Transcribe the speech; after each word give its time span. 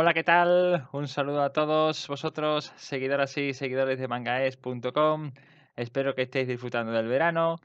Hola, 0.00 0.14
¿qué 0.14 0.22
tal? 0.22 0.86
Un 0.92 1.08
saludo 1.08 1.42
a 1.42 1.52
todos 1.52 2.06
vosotros, 2.06 2.72
seguidoras 2.76 3.36
y 3.36 3.52
seguidores 3.52 3.98
de 3.98 4.06
mangaes.com. 4.06 5.32
Espero 5.74 6.14
que 6.14 6.22
estéis 6.22 6.46
disfrutando 6.46 6.92
del 6.92 7.08
verano. 7.08 7.56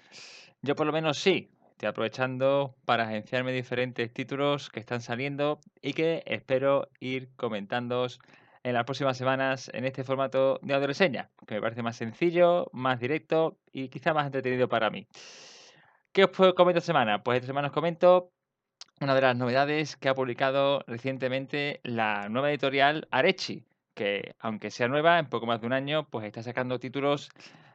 Yo 0.63 0.75
por 0.75 0.87
lo 0.87 0.93
menos 0.93 1.19
sí, 1.19 1.51
estoy 1.73 1.89
aprovechando 1.89 2.73
para 2.85 3.03
agenciarme 3.03 3.51
diferentes 3.51 4.11
títulos 4.11 4.71
que 4.71 4.79
están 4.79 5.01
saliendo 5.01 5.59
y 5.79 5.93
que 5.93 6.23
espero 6.25 6.87
ir 6.99 7.29
comentándoos 7.35 8.19
en 8.63 8.73
las 8.73 8.85
próximas 8.85 9.15
semanas 9.15 9.69
en 9.71 9.85
este 9.85 10.03
formato 10.03 10.57
de 10.63 10.73
audio 10.73 10.87
reseña, 10.87 11.29
que 11.45 11.53
me 11.53 11.61
parece 11.61 11.83
más 11.83 11.97
sencillo, 11.97 12.67
más 12.73 12.99
directo 12.99 13.59
y 13.71 13.89
quizá 13.89 14.11
más 14.11 14.25
entretenido 14.25 14.67
para 14.67 14.89
mí. 14.89 15.05
¿Qué 16.11 16.23
os 16.23 16.31
comento 16.31 16.79
esta 16.79 16.81
semana? 16.81 17.21
Pues 17.21 17.35
esta 17.35 17.47
semana 17.47 17.67
os 17.67 17.73
comento 17.75 18.31
una 19.01 19.15
de 19.15 19.21
las 19.21 19.35
novedades 19.35 19.97
que 19.97 20.09
ha 20.09 20.15
publicado 20.15 20.83
recientemente 20.87 21.79
la 21.83 22.29
nueva 22.29 22.49
editorial 22.49 23.07
Arechi, 23.11 23.63
que 23.93 24.35
aunque 24.39 24.71
sea 24.71 24.87
nueva, 24.87 25.19
en 25.19 25.27
poco 25.27 25.45
más 25.45 25.61
de 25.61 25.67
un 25.67 25.73
año, 25.73 26.07
pues 26.09 26.25
está 26.25 26.41
sacando 26.43 26.79
títulos 26.79 27.29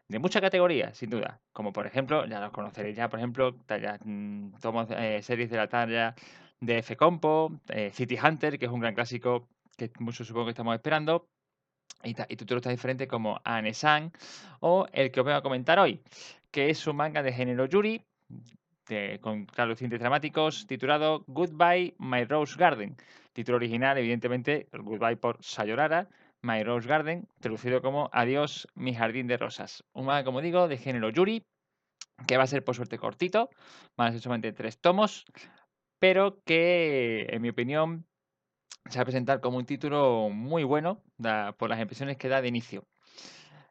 de 0.09 0.19
mucha 0.19 0.41
categoría, 0.41 0.95
sin 0.95 1.11
duda. 1.11 1.41
Como 1.53 1.73
por 1.73 1.87
ejemplo, 1.87 2.27
ya 2.27 2.41
los 2.41 2.51
conoceréis 2.51 2.97
ya, 2.97 3.09
por 3.09 3.19
ejemplo, 3.19 3.55
talla, 3.67 3.99
mm, 4.03 4.53
eh, 4.91 5.21
series 5.23 5.51
de 5.51 5.57
la 5.57 5.69
talla 5.69 6.15
de 6.61 6.79
F-Compo, 6.79 7.61
eh, 7.69 7.91
City 7.93 8.19
Hunter, 8.23 8.59
que 8.59 8.67
es 8.67 8.73
un 8.73 8.81
gran 8.81 8.95
clásico 8.95 9.49
que 9.77 9.91
muchos 10.01 10.27
supongo 10.27 10.47
que 10.47 10.51
estamos 10.53 10.75
esperando, 10.75 11.29
y, 12.03 12.11
y 12.11 12.37
títulos 12.37 12.63
tan 12.63 12.73
diferentes 12.73 13.07
como 13.07 13.41
Ane-san, 13.45 14.13
o 14.61 14.87
el 14.93 15.11
que 15.13 15.21
os 15.21 15.25
voy 15.25 15.35
a 15.35 15.43
comentar 15.43 15.79
hoy, 15.79 16.01
que 16.51 16.71
es 16.71 16.87
un 16.87 16.97
manga 16.97 17.23
de 17.23 17.33
género 17.33 17.67
Yuri, 17.67 18.03
con 19.21 19.47
claros 19.47 19.79
dramáticos, 19.81 20.67
titulado 20.67 21.25
Goodbye 21.27 21.95
My 21.99 22.25
Rose 22.25 22.57
Garden. 22.57 22.97
Título 23.33 23.57
original, 23.57 23.99
evidentemente, 23.99 24.69
Goodbye 24.73 25.17
por 25.17 25.39
Sayorara, 25.43 26.09
My 26.43 26.63
Rose 26.63 26.89
Garden, 26.89 27.29
traducido 27.41 27.83
como 27.83 28.09
Adiós 28.13 28.67
mi 28.75 28.95
jardín 28.95 29.27
de 29.27 29.37
rosas. 29.37 29.85
Un 29.93 30.07
manga, 30.07 30.25
como 30.25 30.41
digo, 30.41 30.69
de 30.69 30.77
género 30.77 31.11
Yuri, 31.11 31.45
que 32.27 32.37
va 32.37 32.45
a 32.45 32.49
ser 32.49 32.65
por 32.65 32.75
suerte 32.75 32.99
cortito, 32.99 33.51
van 33.97 34.09
a 34.09 34.13
ser 34.13 34.21
solamente 34.21 34.53
tres 34.53 34.81
tomos, 34.81 35.25
pero 35.99 36.43
que, 36.45 37.27
en 37.31 37.43
mi 37.43 37.51
opinión, 37.51 38.07
se 38.89 38.99
va 38.99 39.03
a 39.03 39.07
presentar 39.07 39.41
como 39.41 39.59
un 39.59 39.67
título 39.67 40.31
muy 40.31 40.65
bueno 40.65 41.03
por 41.59 41.69
las 41.69 41.81
impresiones 41.81 42.17
que 42.17 42.29
da 42.29 42.41
de 42.41 42.49
inicio. 42.49 42.87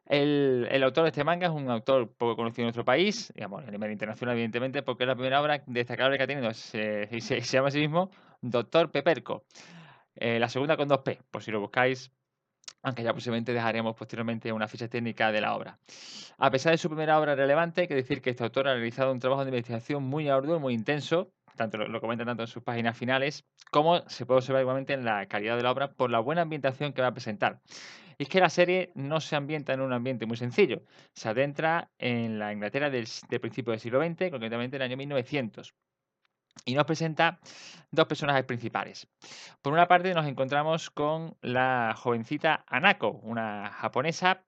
El, 0.08 0.82
autor 0.82 1.04
de 1.04 1.10
este 1.10 1.22
manga 1.22 1.48
es 1.48 1.52
un 1.52 1.68
autor 1.68 2.10
poco 2.16 2.34
conocido 2.34 2.62
en 2.62 2.66
nuestro 2.68 2.84
país, 2.84 3.30
digamos, 3.34 3.62
a 3.66 3.70
nivel 3.70 3.92
internacional, 3.92 4.34
evidentemente, 4.34 4.82
porque 4.82 5.04
es 5.04 5.08
la 5.08 5.14
primera 5.14 5.40
obra 5.42 5.62
destacable 5.66 6.16
que 6.16 6.24
ha 6.24 6.26
tenido. 6.26 6.52
Se, 6.54 7.06
llama 7.20 7.68
a 7.68 7.70
sí 7.70 7.78
mismo 7.78 8.10
Doctor 8.40 8.90
Peperco. 8.90 9.44
Eh, 10.14 10.38
la 10.38 10.48
segunda 10.48 10.78
con 10.78 10.88
dos 10.88 11.00
P, 11.00 11.20
por 11.30 11.42
si 11.42 11.50
lo 11.50 11.60
buscáis, 11.60 12.10
aunque 12.82 13.02
ya 13.02 13.12
posiblemente 13.12 13.52
dejaremos 13.52 13.94
posteriormente 13.96 14.50
una 14.50 14.66
ficha 14.66 14.88
técnica 14.88 15.30
de 15.30 15.42
la 15.42 15.54
obra. 15.54 15.78
A 16.38 16.50
pesar 16.50 16.72
de 16.72 16.78
su 16.78 16.88
primera 16.88 17.20
obra 17.20 17.34
relevante, 17.34 17.82
hay 17.82 17.88
que 17.88 17.94
decir 17.94 18.22
que 18.22 18.30
este 18.30 18.44
autor 18.44 18.66
ha 18.66 18.74
realizado 18.74 19.12
un 19.12 19.18
trabajo 19.18 19.44
de 19.44 19.50
investigación 19.50 20.04
muy 20.04 20.30
arduo 20.30 20.58
muy 20.58 20.72
intenso, 20.72 21.32
tanto 21.54 21.76
lo, 21.76 21.86
lo 21.86 22.00
comenta 22.00 22.24
tanto 22.24 22.44
en 22.44 22.46
sus 22.46 22.62
páginas 22.62 22.96
finales, 22.96 23.44
como 23.70 24.00
se 24.08 24.24
puede 24.24 24.38
observar 24.38 24.62
igualmente 24.62 24.94
en 24.94 25.04
la 25.04 25.26
calidad 25.26 25.56
de 25.58 25.64
la 25.64 25.70
obra 25.70 25.92
por 25.92 26.10
la 26.10 26.20
buena 26.20 26.42
ambientación 26.42 26.94
que 26.94 27.02
va 27.02 27.08
a 27.08 27.12
presentar. 27.12 27.60
Y 28.18 28.24
es 28.24 28.28
que 28.28 28.40
la 28.40 28.50
serie 28.50 28.90
no 28.96 29.20
se 29.20 29.36
ambienta 29.36 29.72
en 29.72 29.80
un 29.80 29.92
ambiente 29.92 30.26
muy 30.26 30.36
sencillo. 30.36 30.82
Se 31.14 31.28
adentra 31.28 31.90
en 31.98 32.40
la 32.40 32.52
Inglaterra 32.52 32.90
del, 32.90 33.06
principio 33.40 33.70
del 33.70 33.80
siglo 33.80 34.00
XX, 34.00 34.30
concretamente 34.30 34.76
en 34.76 34.82
el 34.82 34.86
año 34.88 34.96
1900 34.96 35.74
y 36.64 36.74
nos 36.74 36.86
presenta 36.86 37.38
dos 37.92 38.06
personajes 38.06 38.44
principales. 38.44 39.06
Por 39.62 39.72
una 39.72 39.86
parte 39.86 40.12
nos 40.12 40.26
encontramos 40.26 40.90
con 40.90 41.36
la 41.40 41.94
jovencita 41.96 42.64
Anako, 42.66 43.12
una 43.22 43.70
japonesa 43.70 44.44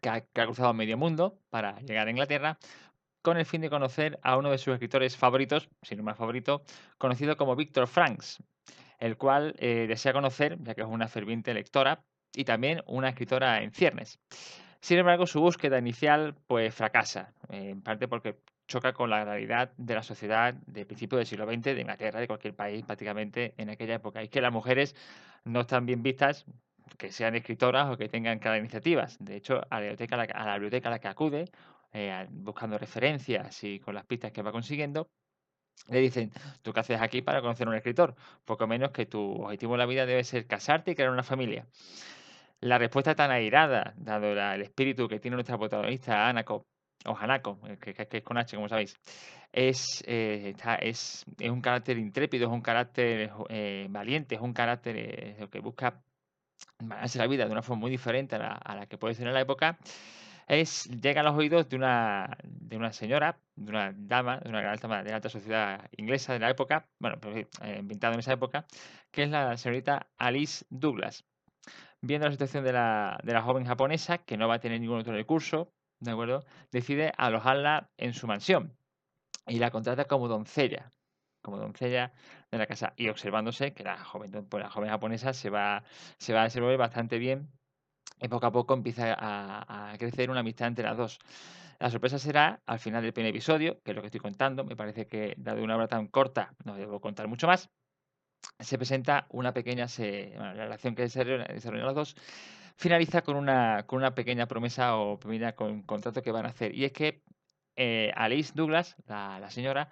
que 0.00 0.08
ha, 0.08 0.20
cruzado 0.22 0.74
medio 0.74 0.98
mundo 0.98 1.38
para 1.48 1.78
llegar 1.80 2.08
a 2.08 2.10
Inglaterra 2.10 2.58
con 3.22 3.36
el 3.36 3.46
fin 3.46 3.60
de 3.60 3.70
conocer 3.70 4.18
a 4.24 4.36
uno 4.36 4.50
de 4.50 4.58
sus 4.58 4.74
escritores 4.74 5.16
favoritos, 5.16 5.68
si 5.82 5.94
no 5.94 6.02
más 6.02 6.18
favorito, 6.18 6.64
conocido 6.98 7.36
como 7.36 7.54
Victor 7.54 7.86
Franks, 7.86 8.42
el 8.98 9.16
cual 9.16 9.54
eh, 9.58 9.86
desea 9.86 10.12
conocer, 10.12 10.58
ya 10.60 10.74
que 10.74 10.80
es 10.80 10.88
una 10.88 11.06
ferviente 11.06 11.54
lectora, 11.54 12.04
y 12.34 12.44
también 12.44 12.82
una 12.86 13.10
escritora 13.10 13.62
en 13.62 13.72
ciernes. 13.72 14.18
Sin 14.80 14.98
embargo, 14.98 15.26
su 15.26 15.40
búsqueda 15.40 15.78
inicial 15.78 16.34
pues 16.46 16.74
fracasa, 16.74 17.32
en 17.48 17.82
parte 17.82 18.08
porque 18.08 18.38
choca 18.66 18.92
con 18.92 19.10
la 19.10 19.24
realidad 19.24 19.72
de 19.76 19.94
la 19.94 20.02
sociedad 20.02 20.54
de 20.54 20.86
principios 20.86 21.20
del 21.20 21.26
siglo 21.26 21.46
XX 21.46 21.62
de 21.62 21.80
Inglaterra, 21.80 22.20
de 22.20 22.26
cualquier 22.26 22.54
país 22.54 22.84
prácticamente 22.84 23.54
en 23.58 23.70
aquella 23.70 23.94
época. 23.94 24.22
Y 24.22 24.28
que 24.28 24.40
las 24.40 24.52
mujeres 24.52 24.96
no 25.44 25.60
están 25.60 25.86
bien 25.86 26.02
vistas 26.02 26.46
que 26.98 27.12
sean 27.12 27.34
escritoras 27.34 27.90
o 27.90 27.96
que 27.96 28.08
tengan 28.08 28.38
cada 28.38 28.58
iniciativas. 28.58 29.16
De 29.20 29.36
hecho, 29.36 29.60
a 29.70 29.76
la 29.76 29.80
biblioteca 29.80 30.16
a 30.16 30.44
la, 30.44 30.54
biblioteca 30.54 30.88
a 30.88 30.92
la 30.92 30.98
que 30.98 31.08
acude, 31.08 31.50
eh, 31.92 32.26
buscando 32.30 32.78
referencias 32.78 33.62
y 33.64 33.78
con 33.78 33.94
las 33.94 34.04
pistas 34.04 34.32
que 34.32 34.42
va 34.42 34.52
consiguiendo, 34.52 35.08
le 35.88 36.00
dicen, 36.00 36.30
¿tú 36.62 36.72
qué 36.72 36.80
haces 36.80 37.00
aquí 37.00 37.22
para 37.22 37.40
conocer 37.40 37.66
a 37.66 37.70
un 37.70 37.76
escritor? 37.76 38.14
Poco 38.44 38.66
menos 38.66 38.90
que 38.90 39.06
tu 39.06 39.42
objetivo 39.42 39.74
en 39.74 39.78
la 39.78 39.86
vida 39.86 40.06
debe 40.06 40.24
ser 40.24 40.46
casarte 40.46 40.92
y 40.92 40.94
crear 40.94 41.10
una 41.10 41.22
familia. 41.22 41.66
La 42.62 42.78
respuesta 42.78 43.16
tan 43.16 43.32
airada, 43.32 43.92
dado 43.96 44.30
el 44.32 44.62
espíritu 44.62 45.08
que 45.08 45.18
tiene 45.18 45.34
nuestra 45.34 45.58
protagonista, 45.58 46.28
Anako, 46.28 46.68
o 47.06 47.16
Hanako, 47.16 47.58
eh, 47.66 47.76
que, 47.76 48.18
es 48.18 48.22
con 48.22 48.38
H, 48.38 48.54
como 48.54 48.68
sabéis, 48.68 48.96
es, 49.50 50.04
eh, 50.06 50.54
es, 50.80 51.26
es, 51.40 51.50
un 51.50 51.60
carácter 51.60 51.98
intrépido, 51.98 52.46
es 52.46 52.52
un 52.52 52.60
carácter 52.60 53.32
eh, 53.48 53.88
valiente, 53.90 54.36
es 54.36 54.40
un 54.40 54.52
carácter 54.52 55.48
que 55.50 55.58
busca 55.58 56.04
ganarse 56.78 57.18
la 57.18 57.26
vida 57.26 57.46
de 57.46 57.50
una 57.50 57.62
forma 57.62 57.80
muy 57.80 57.90
diferente 57.90 58.36
a 58.36 58.76
la, 58.76 58.86
que 58.86 58.96
puede 58.96 59.14
ser 59.14 59.26
en 59.26 59.34
la 59.34 59.40
época, 59.40 59.76
es, 60.46 60.84
llega 60.84 61.22
a 61.22 61.24
los 61.24 61.34
oídos 61.34 61.68
de 61.68 61.74
una, 61.74 62.38
de 62.44 62.76
una 62.76 62.92
señora, 62.92 63.40
de 63.56 63.70
una 63.72 63.92
dama, 63.92 64.38
de 64.38 64.50
una 64.50 64.70
alta, 64.70 65.02
de 65.02 65.10
la 65.10 65.16
alta 65.16 65.28
sociedad 65.28 65.90
inglesa 65.96 66.32
de 66.32 66.38
la 66.38 66.50
época, 66.50 66.86
bueno, 67.00 67.18
pues, 67.20 67.48
inventada 67.76 68.14
en 68.14 68.20
esa 68.20 68.34
época, 68.34 68.66
que 69.10 69.24
es 69.24 69.30
la 69.30 69.56
señorita 69.56 70.06
Alice 70.16 70.64
Douglas 70.70 71.24
viendo 72.02 72.26
la 72.26 72.32
situación 72.32 72.64
de 72.64 72.72
la, 72.72 73.18
de 73.22 73.32
la 73.32 73.42
joven 73.42 73.64
japonesa, 73.64 74.18
que 74.18 74.36
no 74.36 74.48
va 74.48 74.54
a 74.54 74.60
tener 74.60 74.80
ningún 74.80 74.98
otro 74.98 75.14
recurso, 75.14 75.72
¿de 76.00 76.10
acuerdo? 76.10 76.44
Decide 76.70 77.12
alojarla 77.16 77.90
en 77.96 78.12
su 78.12 78.26
mansión 78.26 78.76
y 79.46 79.58
la 79.58 79.70
contrata 79.70 80.04
como 80.06 80.28
doncella, 80.28 80.90
como 81.42 81.58
doncella 81.58 82.12
de 82.50 82.58
la 82.58 82.66
casa. 82.66 82.92
Y 82.96 83.08
observándose 83.08 83.72
que 83.72 83.84
la 83.84 83.98
joven, 84.04 84.30
pues 84.48 84.62
la 84.62 84.68
joven 84.68 84.90
japonesa 84.90 85.32
se 85.32 85.48
va, 85.48 85.84
se 86.18 86.34
va 86.34 86.42
a 86.42 86.44
desenvolver 86.44 86.78
bastante 86.78 87.18
bien 87.18 87.48
y 88.20 88.28
poco 88.28 88.46
a 88.46 88.52
poco 88.52 88.74
empieza 88.74 89.14
a, 89.14 89.92
a 89.92 89.98
crecer 89.98 90.30
una 90.30 90.40
amistad 90.40 90.68
entre 90.68 90.84
las 90.84 90.96
dos. 90.96 91.20
La 91.78 91.90
sorpresa 91.90 92.18
será 92.18 92.62
al 92.66 92.78
final 92.78 93.02
del 93.02 93.12
primer 93.12 93.30
episodio, 93.30 93.80
que 93.82 93.92
es 93.92 93.94
lo 93.96 94.02
que 94.02 94.06
estoy 94.06 94.20
contando. 94.20 94.64
Me 94.64 94.76
parece 94.76 95.06
que, 95.06 95.34
dado 95.36 95.62
una 95.62 95.76
obra 95.76 95.88
tan 95.88 96.06
corta, 96.08 96.54
no 96.64 96.76
debo 96.76 97.00
contar 97.00 97.26
mucho 97.26 97.46
más 97.46 97.70
se 98.58 98.76
presenta 98.76 99.26
una 99.30 99.52
pequeña, 99.52 99.86
la 99.98 100.52
relación 100.52 100.94
que 100.94 101.02
desarrollan 101.02 101.86
los 101.86 101.94
dos, 101.94 102.16
finaliza 102.76 103.22
con 103.22 103.36
una, 103.36 103.84
con 103.86 103.98
una 103.98 104.14
pequeña 104.14 104.46
promesa 104.46 104.96
o 104.96 105.18
pequeña 105.18 105.52
con, 105.52 105.82
contrato 105.82 106.22
que 106.22 106.32
van 106.32 106.46
a 106.46 106.50
hacer. 106.50 106.74
Y 106.74 106.84
es 106.84 106.92
que 106.92 107.22
eh, 107.76 108.12
Alice 108.14 108.52
Douglas, 108.54 108.96
la, 109.06 109.50
señora, 109.50 109.88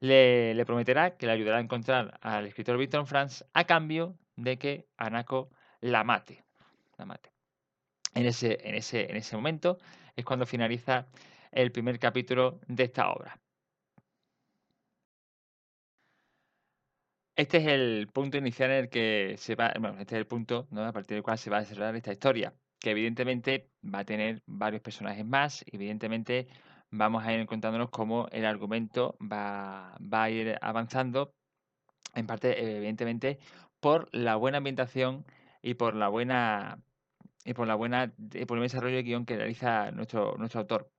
le, 0.00 0.64
prometerá 0.66 1.16
que 1.16 1.26
le 1.26 1.32
ayudará 1.32 1.58
a 1.58 1.60
encontrar 1.60 2.18
al 2.20 2.46
escritor 2.46 2.76
Victor 2.78 3.06
Franz 3.06 3.44
a 3.52 3.64
cambio 3.64 4.16
de 4.36 4.58
que 4.58 4.86
Anako 4.96 5.50
la 5.80 6.04
mate. 6.04 6.44
La 6.98 7.06
mate. 7.06 7.30
En 8.14 8.26
ese, 8.26 8.58
en, 8.62 8.74
ese, 8.74 9.10
en 9.10 9.16
ese 9.16 9.36
momento 9.36 9.78
es 10.14 10.24
cuando 10.24 10.44
finaliza 10.44 11.06
el 11.50 11.72
primer 11.72 11.98
capítulo 11.98 12.60
de 12.66 12.84
esta 12.84 13.10
obra. 13.10 13.41
Este 17.34 17.58
es 17.58 17.66
el 17.66 18.08
punto 18.12 18.36
inicial 18.36 18.70
en 18.70 18.76
el 18.76 18.88
que 18.90 19.36
se 19.38 19.54
va, 19.54 19.72
bueno, 19.80 19.98
este 19.98 20.16
es 20.16 20.18
el 20.18 20.26
punto 20.26 20.66
¿no? 20.70 20.84
a 20.84 20.92
partir 20.92 21.14
del 21.16 21.22
cual 21.22 21.38
se 21.38 21.48
va 21.48 21.56
a 21.58 21.60
desarrollar 21.60 21.96
esta 21.96 22.12
historia, 22.12 22.54
que 22.78 22.90
evidentemente 22.90 23.70
va 23.82 24.00
a 24.00 24.04
tener 24.04 24.42
varios 24.46 24.82
personajes 24.82 25.24
más, 25.24 25.64
evidentemente 25.72 26.48
vamos 26.90 27.24
a 27.24 27.32
ir 27.32 27.40
encontrándonos 27.40 27.88
cómo 27.88 28.28
el 28.32 28.44
argumento 28.44 29.16
va, 29.20 29.96
va 30.00 30.24
a 30.24 30.30
ir 30.30 30.58
avanzando, 30.60 31.34
en 32.14 32.26
parte, 32.26 32.76
evidentemente, 32.76 33.38
por 33.80 34.08
la 34.12 34.36
buena 34.36 34.58
ambientación 34.58 35.24
y 35.62 35.74
por 35.74 35.94
la 35.94 36.08
buena 36.08 36.82
y 37.44 37.54
por 37.54 37.66
la 37.66 37.74
buena 37.76 38.12
por 38.46 38.58
el 38.58 38.62
desarrollo 38.62 38.96
de 38.96 39.02
guion 39.04 39.24
que 39.26 39.36
realiza 39.36 39.90
nuestro, 39.90 40.36
nuestro 40.36 40.60
autor. 40.60 40.92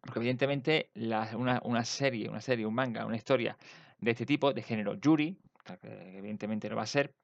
Porque 0.00 0.20
evidentemente 0.20 0.90
una, 1.34 1.60
una 1.64 1.84
serie, 1.84 2.28
una 2.28 2.40
serie, 2.40 2.66
un 2.66 2.74
manga, 2.74 3.04
una 3.04 3.16
historia 3.16 3.58
de 3.98 4.12
este 4.12 4.24
tipo, 4.26 4.52
de 4.52 4.62
género 4.62 4.94
Yuri, 4.94 5.36
que 5.80 6.18
evidentemente 6.18 6.68
no 6.68 6.76
va 6.76 6.82
a 6.82 6.86
ser, 6.86 7.14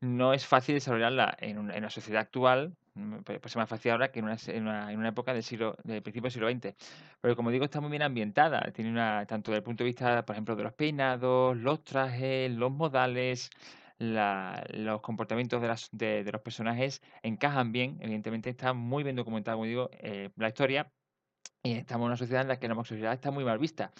no 0.00 0.32
es 0.32 0.46
fácil 0.46 0.74
desarrollarla 0.74 1.36
en, 1.40 1.58
una, 1.58 1.76
en 1.76 1.90
sociedad 1.90 2.22
actual, 2.22 2.76
mm, 2.94 3.18
pues 3.18 3.40
es 3.44 3.56
más 3.56 3.68
fácil 3.68 3.92
ahora 3.92 4.10
que 4.10 4.20
en 4.20 4.26
una, 4.26 4.36
en 4.46 4.98
una, 4.98 5.08
época 5.08 5.32
del 5.32 5.42
siglo, 5.42 5.76
del 5.84 6.02
principio 6.02 6.30
del 6.30 6.32
siglo 6.32 6.50
XX. 6.50 6.74
Pero 7.20 7.36
como 7.36 7.50
digo, 7.50 7.64
está 7.64 7.80
muy 7.80 7.90
bien 7.90 8.02
ambientada, 8.02 8.70
tiene 8.72 8.90
una, 8.90 9.26
tanto 9.26 9.50
desde 9.50 9.58
el 9.58 9.64
punto 9.64 9.84
de 9.84 9.88
vista, 9.88 10.24
por 10.24 10.34
ejemplo, 10.34 10.56
de 10.56 10.64
los 10.64 10.72
peinados, 10.72 11.56
los 11.56 11.84
trajes, 11.84 12.50
los 12.50 12.70
modales, 12.70 13.50
los 13.98 15.00
comportamientos 15.00 15.62
de, 15.92 16.24
los 16.30 16.40
personajes 16.42 17.00
encajan 17.22 17.72
bien, 17.72 17.98
evidentemente 18.00 18.50
está 18.50 18.72
muy 18.72 19.04
bien 19.04 19.16
documentado, 19.16 19.56
como 19.56 19.66
digo, 19.66 19.90
eh, 19.92 20.30
la 20.36 20.48
historia, 20.48 20.90
y 21.62 21.72
estamos 21.72 22.04
en 22.04 22.08
una 22.08 22.16
sociedad 22.16 22.42
en 22.42 22.48
la 22.48 22.58
que 22.58 22.68
la 22.68 22.74
homosexualidad 22.74 23.14
está 23.14 23.30
muy 23.30 23.44
mal 23.44 23.58
vista. 23.58 23.92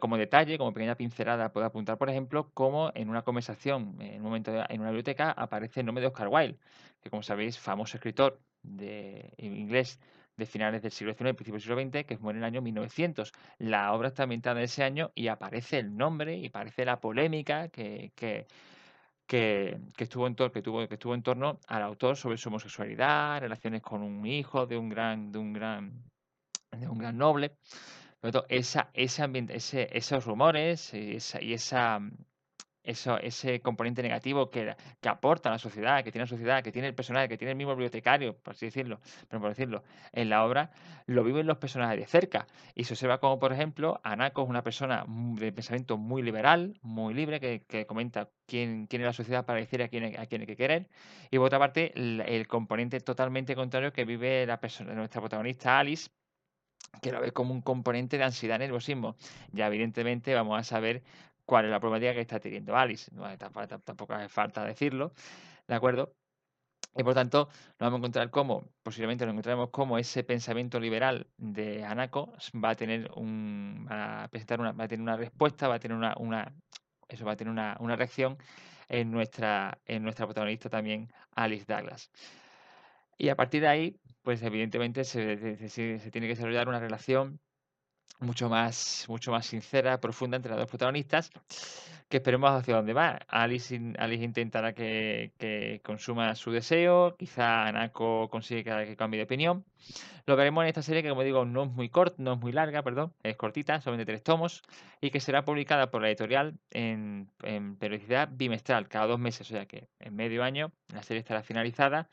Como 0.00 0.16
detalle, 0.16 0.58
como 0.58 0.72
pequeña 0.72 0.96
pincelada, 0.96 1.52
puedo 1.52 1.66
apuntar, 1.66 1.98
por 1.98 2.10
ejemplo, 2.10 2.50
cómo 2.54 2.90
en 2.94 3.08
una 3.08 3.22
conversación, 3.22 3.96
en 4.00 4.16
un 4.16 4.22
momento 4.22 4.52
en 4.68 4.80
una 4.80 4.90
biblioteca, 4.90 5.30
aparece 5.32 5.80
el 5.80 5.86
nombre 5.86 6.02
de 6.02 6.08
Oscar 6.08 6.28
Wilde, 6.28 6.58
que 7.00 7.10
como 7.10 7.22
sabéis, 7.22 7.58
famoso 7.58 7.96
escritor 7.96 8.40
de 8.62 9.32
inglés 9.38 9.98
de 10.36 10.46
finales 10.46 10.82
del 10.82 10.92
siglo 10.92 11.12
XIX 11.12 11.30
y 11.30 11.32
principios 11.34 11.64
del 11.64 11.76
siglo 11.76 11.90
XX, 12.00 12.06
que 12.06 12.18
muere 12.18 12.38
en 12.38 12.44
el 12.44 12.48
año 12.48 12.62
1900. 12.62 13.32
La 13.58 13.92
obra 13.92 14.08
está 14.08 14.22
ambientada 14.24 14.60
en 14.60 14.64
ese 14.64 14.82
año 14.82 15.10
y 15.14 15.28
aparece 15.28 15.78
el 15.78 15.96
nombre 15.96 16.36
y 16.36 16.46
aparece 16.46 16.84
la 16.84 17.00
polémica 17.00 17.68
que, 17.68 18.12
que, 18.14 18.46
que, 19.26 19.78
estuvo 19.98 20.26
en 20.26 20.34
que, 20.34 20.62
tuvo, 20.62 20.86
que 20.88 20.94
estuvo 20.94 21.14
en 21.14 21.22
torno 21.22 21.58
al 21.68 21.82
autor 21.82 22.16
sobre 22.16 22.38
su 22.38 22.48
homosexualidad, 22.48 23.40
relaciones 23.40 23.82
con 23.82 24.02
un 24.02 24.26
hijo 24.26 24.66
de 24.66 24.76
un 24.76 24.88
gran, 24.88 25.32
de 25.32 25.38
un 25.38 25.52
gran, 25.52 26.02
de 26.70 26.88
un 26.88 26.98
gran 26.98 27.16
noble. 27.16 27.56
Esa, 28.48 28.90
ese 28.94 29.22
ambiente, 29.22 29.56
ese, 29.56 29.88
esos 29.96 30.24
rumores 30.24 30.94
y 30.94 31.16
esa, 31.16 31.38
esa, 31.38 32.00
eso, 32.84 33.18
ese 33.18 33.60
componente 33.60 34.02
negativo 34.02 34.50
que, 34.50 34.74
que 35.00 35.08
aporta 35.08 35.48
a 35.48 35.52
la 35.52 35.58
sociedad, 35.58 36.02
que 36.02 36.10
tiene 36.10 36.24
la 36.24 36.28
sociedad, 36.28 36.62
que 36.62 36.72
tiene 36.72 36.88
el 36.88 36.94
personaje, 36.94 37.28
que 37.28 37.38
tiene 37.38 37.52
el 37.52 37.56
mismo 37.56 37.72
bibliotecario, 37.74 38.36
por 38.36 38.54
así 38.54 38.66
decirlo, 38.66 39.00
pero 39.28 39.40
por 39.40 39.50
decirlo, 39.50 39.84
en 40.12 40.28
la 40.28 40.44
obra, 40.44 40.70
lo 41.06 41.24
viven 41.24 41.46
los 41.46 41.58
personajes 41.58 41.98
de 41.98 42.06
cerca. 42.06 42.46
Y 42.74 42.84
se 42.84 42.94
observa 42.94 43.18
como, 43.18 43.38
por 43.38 43.52
ejemplo, 43.52 44.00
Anako 44.02 44.42
es 44.42 44.48
una 44.48 44.62
persona 44.62 45.04
de 45.06 45.52
pensamiento 45.52 45.96
muy 45.96 46.22
liberal, 46.22 46.78
muy 46.82 47.14
libre, 47.14 47.40
que, 47.40 47.64
que 47.66 47.86
comenta 47.86 48.28
quién, 48.46 48.86
quién 48.86 49.02
es 49.02 49.06
la 49.06 49.12
sociedad 49.12 49.44
para 49.46 49.60
decir 49.60 49.82
a 49.82 49.88
quién, 49.88 50.18
a 50.18 50.26
quién 50.26 50.40
hay 50.42 50.46
que 50.46 50.56
querer. 50.56 50.88
Y 51.30 51.38
por 51.38 51.46
otra 51.46 51.58
parte, 51.58 51.92
el, 51.94 52.46
componente 52.48 53.00
totalmente 53.00 53.54
contrario 53.54 53.92
que 53.92 54.04
vive 54.04 54.44
la 54.46 54.60
persona, 54.60 54.92
nuestra 54.94 55.20
protagonista 55.20 55.78
Alice, 55.78 56.10
que 57.00 57.12
lo 57.12 57.20
ve 57.20 57.32
como 57.32 57.52
un 57.52 57.62
componente 57.62 58.18
de 58.18 58.24
ansiedad, 58.24 58.58
nerviosismo. 58.58 59.16
Ya 59.52 59.66
evidentemente 59.66 60.34
vamos 60.34 60.58
a 60.58 60.64
saber 60.64 61.02
cuál 61.44 61.66
es 61.66 61.70
la 61.70 61.80
problemática 61.80 62.14
que 62.14 62.20
está 62.20 62.40
teniendo 62.40 62.76
Alice. 62.76 63.10
tampoco 63.84 64.14
hace 64.14 64.28
falta 64.28 64.64
decirlo, 64.64 65.12
¿de 65.66 65.74
acuerdo? 65.74 66.14
Y 66.94 67.02
por 67.04 67.14
tanto, 67.14 67.48
nos 67.48 67.78
vamos 67.78 67.94
a 67.94 67.98
encontrar 67.98 68.30
como, 68.30 68.68
posiblemente 68.82 69.24
nos 69.24 69.32
encontraremos 69.32 69.70
como 69.70 69.96
ese 69.96 70.24
pensamiento 70.24 70.78
liberal 70.78 71.26
de 71.38 71.84
Hanako 71.84 72.34
va 72.62 72.70
a 72.70 72.74
tener 72.74 73.10
un, 73.16 73.86
va 73.90 74.24
a 74.24 74.28
presentar 74.28 74.60
una, 74.60 74.72
va 74.72 74.84
a 74.84 74.88
tener 74.88 75.02
una 75.02 75.16
respuesta, 75.16 75.68
va 75.68 75.76
a 75.76 75.78
tener 75.78 75.96
una, 75.96 76.14
una 76.18 76.52
eso 77.08 77.24
va 77.24 77.32
a 77.32 77.36
tener 77.36 77.50
una, 77.50 77.76
una, 77.80 77.96
reacción 77.96 78.38
en 78.88 79.10
nuestra, 79.10 79.78
en 79.86 80.02
nuestra 80.02 80.26
protagonista 80.26 80.68
también, 80.68 81.10
Alice 81.34 81.64
Douglas. 81.66 82.10
Y 83.16 83.28
a 83.28 83.36
partir 83.36 83.62
de 83.62 83.68
ahí, 83.68 84.00
pues 84.22 84.42
evidentemente 84.42 85.04
se, 85.04 85.36
tiene 85.36 86.26
que 86.26 86.34
desarrollar 86.34 86.68
una 86.68 86.80
relación 86.80 87.40
mucho 88.20 88.48
más, 88.48 89.04
mucho 89.08 89.32
más 89.32 89.46
sincera, 89.46 90.00
profunda 90.00 90.36
entre 90.36 90.50
las 90.50 90.60
dos 90.60 90.68
protagonistas, 90.68 91.30
que 92.08 92.18
esperemos 92.18 92.50
hacia 92.50 92.76
dónde 92.76 92.92
va. 92.92 93.18
Alice, 93.26 93.78
Alice 93.98 94.22
intentará 94.22 94.74
que, 94.74 95.32
que, 95.38 95.80
consuma 95.82 96.34
su 96.34 96.52
deseo, 96.52 97.16
quizá 97.16 97.66
Anako 97.66 98.28
consigue 98.30 98.64
que, 98.64 98.96
cambie 98.96 99.18
de 99.18 99.24
opinión. 99.24 99.64
Lo 100.26 100.36
veremos 100.36 100.62
en 100.62 100.68
esta 100.68 100.82
serie 100.82 101.02
que, 101.02 101.08
como 101.08 101.22
digo, 101.22 101.44
no 101.44 101.64
es 101.64 101.70
muy 101.72 101.88
corta, 101.88 102.16
no 102.18 102.34
es 102.34 102.38
muy 102.38 102.52
larga, 102.52 102.82
perdón, 102.82 103.12
es 103.22 103.36
cortita, 103.36 103.80
solamente 103.80 104.12
tres 104.12 104.22
tomos, 104.22 104.62
y 105.00 105.10
que 105.10 105.18
será 105.18 105.44
publicada 105.44 105.90
por 105.90 106.02
la 106.02 106.08
editorial 106.08 106.58
en, 106.70 107.28
en 107.42 107.76
periodicidad 107.76 108.28
bimestral, 108.30 108.88
cada 108.88 109.06
dos 109.06 109.18
meses, 109.18 109.50
o 109.50 109.54
sea 109.54 109.66
que 109.66 109.88
en 109.98 110.14
medio 110.14 110.44
año 110.44 110.70
la 110.88 111.02
serie 111.02 111.20
estará 111.20 111.42
finalizada, 111.42 112.08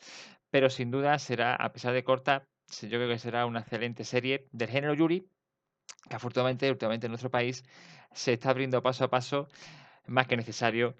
pero 0.51 0.69
sin 0.69 0.92
duda 0.92 1.18
será, 1.19 1.56
a 1.56 1.72
pesar 1.72 1.94
de 1.94 2.04
corta, 2.04 2.48
yo 2.81 2.90
creo 2.90 3.10
que 3.10 3.19
será 3.19 3.46
una 3.46 3.62
excelente 3.62 4.04
serie 4.04 4.48
del 4.51 4.69
género 4.69 4.94
Yuri, 4.94 5.28
que 6.07 6.16
afortunadamente 6.16 6.69
últimamente 6.69 7.07
en 7.07 7.12
nuestro 7.12 7.31
país 7.31 7.63
se 8.13 8.34
está 8.34 8.51
abriendo 8.51 8.81
paso 8.81 9.04
a 9.06 9.10
paso 9.10 9.48
más 10.07 10.28
que 10.28 10.38
necesario, 10.38 10.96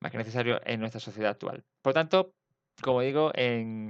más 0.00 0.12
que 0.12 0.18
necesario 0.18 0.60
en 0.64 0.80
nuestra 0.80 1.00
sociedad 1.00 1.30
actual. 1.30 1.64
Por 1.82 1.92
tanto, 1.92 2.32
como 2.82 3.00
digo, 3.00 3.32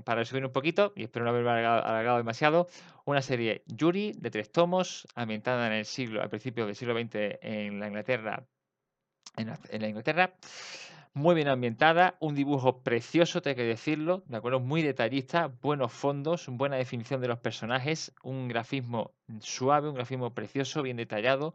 para 0.04 0.20
resumir 0.20 0.44
un 0.44 0.52
poquito, 0.52 0.92
y 0.94 1.04
espero 1.04 1.24
no 1.24 1.30
haberme 1.30 1.50
alargado, 1.50 2.18
demasiado, 2.18 2.68
una 3.04 3.20
serie 3.22 3.62
Yuri 3.66 4.12
de 4.12 4.30
tres 4.30 4.52
tomos, 4.52 5.06
ambientada 5.14 5.66
en 5.66 5.72
el 5.72 5.84
siglo, 5.84 6.22
al 6.22 6.28
principio 6.28 6.66
del 6.66 6.76
siglo 6.76 6.94
XX 6.94 7.38
en 7.40 7.80
la 7.80 7.88
Inglaterra, 7.88 8.46
en 9.36 9.80
la 9.82 9.88
Inglaterra, 9.88 10.34
muy 11.16 11.34
bien 11.34 11.48
ambientada, 11.48 12.18
un 12.20 12.34
dibujo 12.34 12.82
precioso, 12.82 13.40
tengo 13.40 13.56
que 13.56 13.62
decirlo, 13.62 14.22
de 14.26 14.36
acuerdo, 14.36 14.60
muy 14.60 14.82
detallista, 14.82 15.50
buenos 15.62 15.90
fondos, 15.90 16.46
buena 16.46 16.76
definición 16.76 17.22
de 17.22 17.28
los 17.28 17.38
personajes, 17.38 18.12
un 18.22 18.48
grafismo 18.48 19.12
suave, 19.40 19.88
un 19.88 19.94
grafismo 19.94 20.34
precioso, 20.34 20.82
bien 20.82 20.98
detallado. 20.98 21.54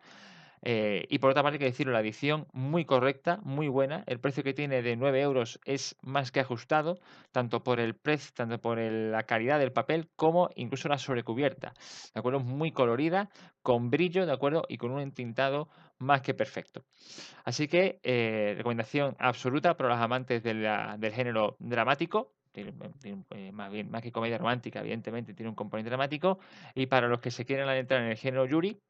Eh, 0.63 1.05
y 1.09 1.19
por 1.19 1.31
otra 1.31 1.43
parte, 1.43 1.55
hay 1.55 1.59
que 1.59 1.65
decirlo, 1.65 1.93
la 1.93 2.01
edición 2.01 2.47
muy 2.53 2.85
correcta, 2.85 3.39
muy 3.43 3.67
buena. 3.67 4.03
El 4.07 4.19
precio 4.19 4.43
que 4.43 4.53
tiene 4.53 4.81
de 4.81 4.95
9 4.95 5.21
euros 5.21 5.59
es 5.65 5.95
más 6.01 6.31
que 6.31 6.39
ajustado, 6.39 6.99
tanto 7.31 7.63
por 7.63 7.79
el 7.79 7.95
precio, 7.95 8.31
tanto 8.35 8.59
por 8.59 8.77
la 8.77 9.23
calidad 9.23 9.59
del 9.59 9.71
papel, 9.71 10.09
como 10.15 10.49
incluso 10.55 10.87
la 10.89 10.97
sobrecubierta. 10.97 11.73
¿De 12.13 12.19
acuerdo? 12.19 12.39
Muy 12.39 12.71
colorida, 12.71 13.29
con 13.61 13.89
brillo, 13.89 14.25
¿de 14.25 14.33
acuerdo? 14.33 14.63
Y 14.69 14.77
con 14.77 14.91
un 14.91 15.01
entintado 15.01 15.69
más 15.97 16.21
que 16.21 16.33
perfecto. 16.33 16.83
Así 17.43 17.67
que 17.67 17.99
eh, 18.03 18.53
recomendación 18.57 19.15
absoluta 19.19 19.75
para 19.77 19.89
los 19.89 19.99
amantes 19.99 20.43
del 20.43 21.13
género 21.13 21.55
dramático. 21.59 22.33
Eh, 22.53 22.71
más, 23.53 23.71
bien, 23.71 23.89
más 23.89 24.01
que 24.01 24.11
comedia 24.11 24.37
romántica, 24.37 24.81
evidentemente 24.81 25.33
tiene 25.33 25.49
un 25.49 25.55
componente 25.55 25.89
dramático. 25.89 26.39
Y 26.75 26.87
para 26.87 27.07
los 27.07 27.19
que 27.21 27.31
se 27.31 27.45
quieren 27.45 27.67
adentrar 27.67 28.01
en 28.01 28.09
el 28.09 28.17
género 28.17 28.45
Yuri, 28.45 28.81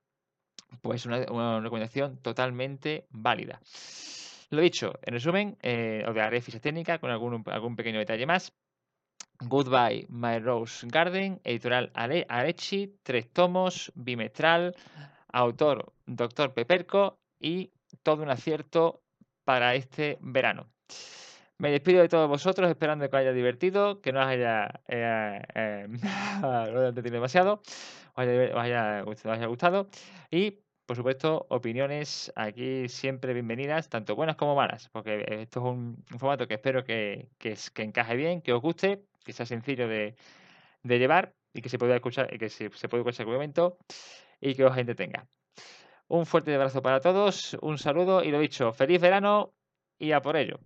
pues 0.82 1.06
una, 1.06 1.26
una 1.32 1.60
recomendación 1.60 2.18
totalmente 2.18 3.06
válida. 3.10 3.60
Lo 4.52 4.62
dicho, 4.62 5.00
en 5.04 5.14
resumen, 5.14 5.58
eh, 5.62 6.04
os 6.06 6.14
daré 6.14 6.42
ficha 6.42 6.60
técnica 6.60 7.00
con 7.00 7.10
algún, 7.10 7.42
algún 7.48 7.78
pequeño 7.78 8.00
detalle 8.00 8.26
más. 8.26 8.52
Goodbye, 9.40 10.06
My 10.10 10.40
Rose 10.40 10.86
Garden, 10.88 11.40
editorial 11.44 11.90
Arechi, 11.94 13.00
tres 13.02 13.32
tomos, 13.32 13.92
bimestral, 13.96 14.76
autor 15.32 15.94
Dr. 16.06 16.54
Peperco 16.54 17.18
y 17.40 17.72
todo 18.04 18.24
un 18.24 18.30
acierto 18.30 19.02
para 19.46 19.74
este 19.74 20.18
verano. 20.22 20.68
Me 21.62 21.70
despido 21.70 22.02
de 22.02 22.10
todos 22.10 22.28
vosotros 22.28 22.68
esperando 22.72 23.08
que 23.08 23.16
os 23.16 23.20
haya 23.22 23.34
divertido, 23.34 24.02
que 24.02 24.12
no 24.12 24.22
os 24.22 24.26
haya, 24.26 24.82
eh, 24.88 25.44
eh, 25.54 25.88
demasiado, 27.04 27.62
os 28.16 28.26
haya, 28.58 29.04
os 29.06 29.26
haya 29.28 29.46
gustado 29.46 29.88
y 30.32 30.58
por 30.88 30.96
supuesto, 30.98 31.46
opiniones 31.50 32.34
aquí 32.36 32.90
siempre 32.90 33.34
bienvenidas, 33.36 33.90
tanto 33.90 34.16
buenas 34.16 34.38
como 34.38 34.56
malas, 34.56 34.90
porque 34.90 35.24
esto 35.44 35.60
es 35.60 35.66
un, 35.66 36.04
formato 36.18 36.48
que 36.48 36.56
espero 36.56 36.84
que, 36.84 37.30
que, 37.38 37.56
encaje 37.84 38.16
bien, 38.16 38.42
que 38.42 38.54
os 38.54 38.62
guste, 38.62 39.06
que 39.24 39.32
sea 39.32 39.46
sencillo 39.46 39.88
de, 39.88 40.16
de 40.82 40.98
llevar 40.98 41.36
y 41.54 41.62
que 41.62 41.70
se 41.70 41.78
pueda 41.78 41.94
escuchar, 41.96 42.28
que 42.40 42.50
se, 42.50 42.72
se 42.72 42.90
pueda 42.90 43.04
escuchar 43.04 43.28
en 43.28 43.34
momento 43.34 43.78
y 44.42 44.56
que 44.56 44.66
os 44.66 44.76
entretenga. 44.76 45.28
Un 46.08 46.26
fuerte 46.26 46.56
abrazo 46.56 46.82
para 46.82 47.00
todos, 47.02 47.56
un 47.62 47.78
saludo 47.78 48.24
y 48.24 48.32
lo 48.32 48.40
dicho, 48.40 48.74
feliz 48.74 49.00
verano 49.00 49.54
y 50.00 50.12
a 50.12 50.22
por 50.24 50.36
ello. 50.36 50.60